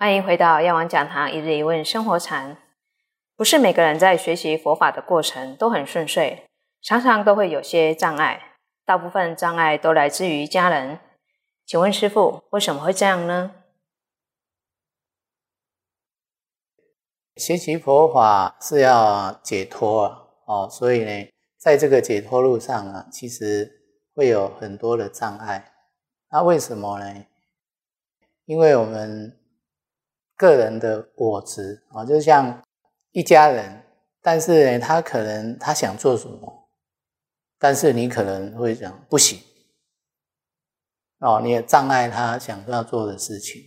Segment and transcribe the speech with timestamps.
[0.00, 2.56] 欢迎回到药王讲堂一日一问生活禅。
[3.36, 6.44] 不是每个人在学习佛法的过程都很顺遂，
[6.80, 8.56] 常常都会有些障碍。
[8.86, 10.98] 大部分障碍都来自于家人。
[11.66, 13.54] 请问师父，为什么会这样呢？
[17.36, 21.28] 学习佛法是要解脱啊，哦，所以呢，
[21.58, 23.82] 在这个解脱路上啊，其实
[24.14, 25.74] 会有很多的障碍。
[26.30, 27.26] 那为什么呢？
[28.46, 29.38] 因为我们
[30.40, 32.62] 个人的我执啊，就像
[33.12, 33.82] 一家人，
[34.22, 36.70] 但是呢，他可能他想做什么，
[37.58, 39.38] 但是你可能会讲不行
[41.18, 43.60] 哦，你也障碍他想要做的事情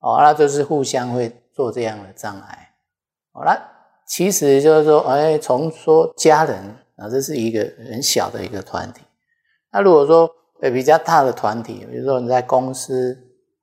[0.00, 2.70] 哦，那就是互相会做这样的障碍
[3.32, 3.44] 哦。
[3.44, 3.54] 那
[4.06, 6.64] 其实就是说，哎，从说家人
[6.96, 7.60] 啊，这是一个
[7.90, 9.02] 很小的一个团体。
[9.70, 10.30] 那如果说
[10.62, 13.14] 呃，比较大的团体，比如说你在公司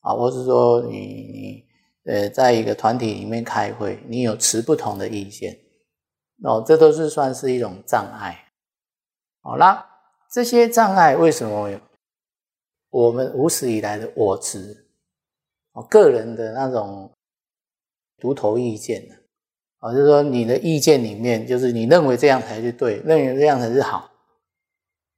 [0.00, 1.69] 啊，或是说你你
[2.04, 5.58] 呃，在一个团体里面开会，你有持不同的意见，
[6.42, 8.36] 哦，这都是算是一种障碍。
[9.42, 9.86] 好，啦
[10.32, 11.80] 这些障碍为什么？
[12.90, 14.88] 我们无始以来的我执，
[15.72, 17.12] 哦，个人的那种
[18.18, 19.14] 独头意见呢？
[19.78, 24.10] 啊，就是说你的意见里面，就是你认为这样才是对，认为这样才是好。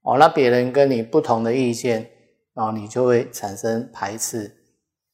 [0.03, 2.11] 哦，那别人跟你不同的意见，
[2.55, 4.55] 哦，你就会产生排斥，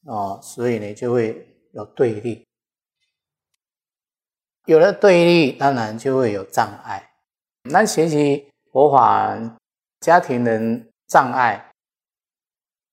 [0.07, 2.47] 哦，所以呢就会有对立，
[4.67, 7.11] 有了对立，当然就会有障碍。
[7.63, 9.37] 那学习佛法，
[10.01, 11.71] 家庭人障碍，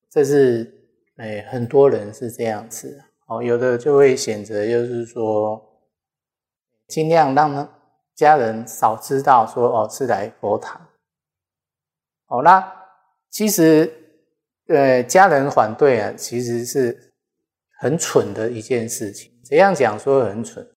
[0.10, 5.62] 这是哎很多人是这样子，哦，有的就会选择就是说，
[6.88, 7.82] 尽量让
[8.14, 10.90] 家人少知道说哦是来佛堂。
[12.28, 12.74] 哦，那
[13.30, 13.92] 其实，
[14.68, 17.14] 呃，家人反对啊，其实是
[17.80, 19.32] 很蠢的一件事情。
[19.44, 20.68] 怎样讲说很蠢？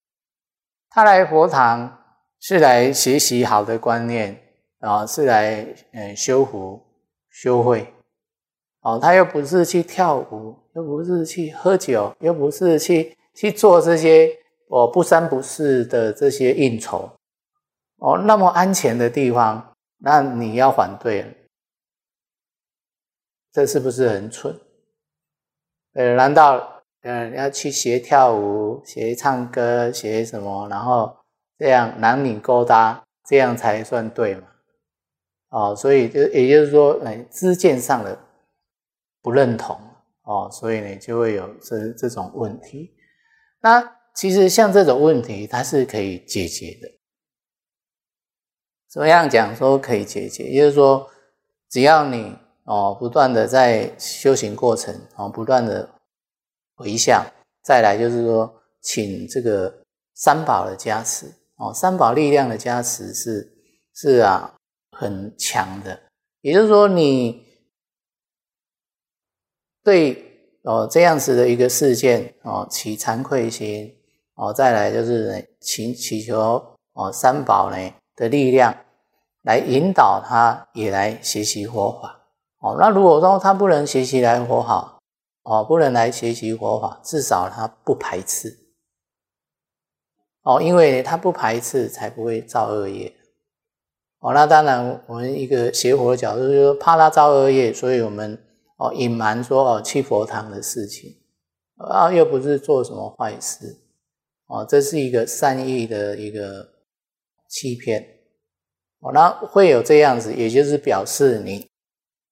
[0.89, 2.03] 他来佛堂
[2.39, 4.39] 是来学习好的观念
[4.79, 6.81] 啊，是来嗯修福
[7.29, 7.93] 修慧。
[8.81, 14.29] 哦，他又不是去跳舞，又不是去喝酒，又不是去去做这些
[14.69, 17.11] 哦不三不四的这些应酬。
[17.97, 21.33] 哦，那么安全的地方，那你要反对了。
[23.51, 24.57] 这是不是很蠢？
[25.93, 31.15] 呃，难道嗯要去学跳舞、学唱歌、学什么，然后
[31.57, 34.43] 这样男女勾搭，这样才算对嘛？
[35.49, 38.17] 哦，所以就也就是说，哎，知见上的
[39.21, 39.79] 不认同
[40.23, 42.91] 哦，所以呢就会有这这种问题。
[43.61, 46.89] 那其实像这种问题，它是可以解决的。
[48.89, 50.43] 怎么样讲说可以解决？
[50.43, 51.09] 也就是说，
[51.69, 52.35] 只要你。
[52.65, 55.89] 哦，不断的在修行过程，哦，不断的
[56.79, 57.25] 回向，
[57.61, 59.83] 再来就是说，请这个
[60.15, 61.25] 三宝的加持，
[61.57, 63.51] 哦，三宝力量的加持是
[63.93, 64.55] 是啊，
[64.97, 65.99] 很强的。
[66.39, 67.45] 也就是说，你
[69.83, 70.23] 对
[70.63, 73.93] 哦这样子的一个事件，哦起惭愧心，
[74.35, 76.63] 哦，再来就是祈祈求
[76.93, 78.73] 哦三宝呢的力量
[79.41, 82.21] 来引导他，也来学习佛法。
[82.59, 84.98] 哦，那如果说他不能学习来活好，
[85.49, 88.55] 哦，不能来学习佛法，至少他不排斥，
[90.43, 93.11] 哦，因为他不排斥，才不会造恶业。
[94.19, 98.39] 哦，那当然，我们一个学佛的角度就是说，怕他造恶业，所以我们
[98.77, 101.17] 哦隐瞒说哦去佛堂的事情，
[101.77, 103.81] 啊，又不是做什么坏事，
[104.45, 106.69] 哦，这是一个善意的一个
[107.47, 108.05] 欺骗，
[108.99, 111.67] 哦，那会有这样子，也就是表示你。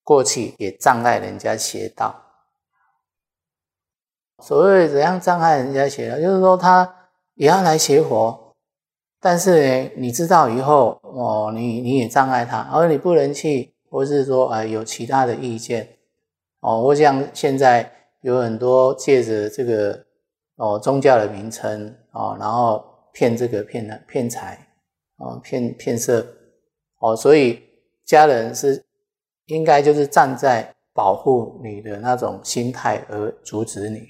[0.03, 2.26] 过去也障碍人家邪道。
[4.43, 6.93] 所谓怎样障碍人家邪道，就是说他
[7.35, 8.55] 也要来邪佛，
[9.19, 15.87] 但是呢，你知道以后哦，你你也障碍他，而你不能去，或是说啊有其他的意见
[16.61, 16.81] 哦。
[16.81, 20.05] 我想现在有很多借着这个
[20.55, 22.83] 哦宗教的名称哦，然后
[23.13, 24.67] 骗这个骗那骗财
[25.17, 26.25] 哦，骗骗色
[26.99, 27.61] 哦，所以
[28.05, 28.83] 家人是。
[29.47, 34.01] 应该就是站在保护你的那种心态而阻止你。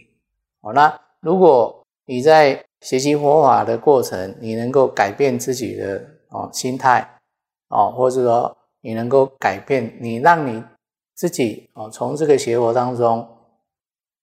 [0.67, 7.09] 好，那如果你在学习佛法的过程，你能够改变自己的哦心态，
[7.69, 10.61] 哦，或者说你能够改变你，让你
[11.15, 13.25] 自己哦从这个邪佛当中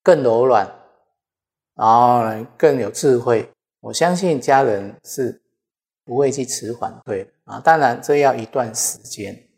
[0.03, 0.71] 更柔软，
[1.77, 3.49] 然后呢更有智慧，
[3.81, 5.41] 我相信家人是
[6.05, 7.59] 不会去持反对啊。
[7.59, 9.49] 当然，这要一段时间。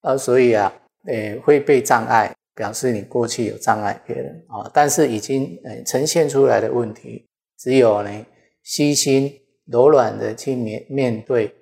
[0.00, 0.72] 呃，所以啊，
[1.06, 7.24] 诶，会被障碍，表示你过去有障碍别人啊，但是已经呃呈现出来的问题，
[7.58, 8.26] 只有呢
[8.64, 9.32] 虚心
[9.66, 11.54] 柔软的去面面对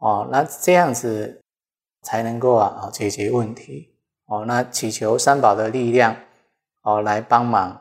[0.00, 1.40] 哦，那这样子
[2.02, 3.94] 才能够啊解决问题
[4.26, 6.14] 哦，那祈求三宝的力量
[6.82, 7.80] 哦来帮忙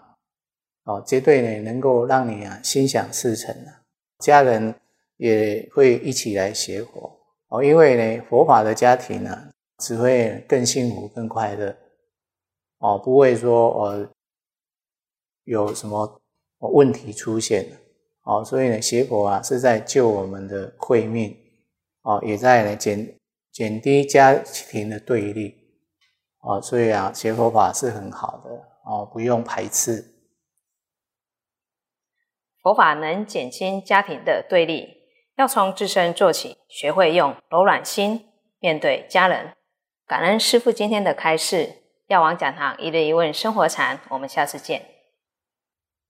[0.85, 3.81] 哦，绝对呢能够让你啊心想事成啊，
[4.19, 4.73] 家人
[5.17, 7.19] 也会一起来学佛
[7.49, 9.49] 哦，因为呢佛法的家庭呢。
[9.81, 11.73] 只会更幸福、更快乐
[12.79, 14.09] 哦，不会说呃
[15.43, 16.21] 有什么
[16.59, 17.65] 问题出现
[18.23, 21.35] 哦，所以呢，邪佛啊是在救我们的慧命
[22.01, 23.17] 哦，也在呢减
[23.51, 25.55] 减低家庭的对立
[26.41, 28.49] 哦，所以啊，邪佛法是很好的
[28.85, 30.15] 哦，不用排斥。
[32.61, 34.97] 佛法能减轻家庭的对立，
[35.37, 38.27] 要从自身做起，学会用柔软心
[38.59, 39.53] 面对家人。
[40.05, 41.78] 感恩师父今天的开示，
[42.09, 44.98] 药王讲堂一对一问生活禅，我们下次见。